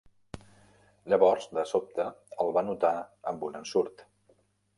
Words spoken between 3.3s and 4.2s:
amb un ensurt.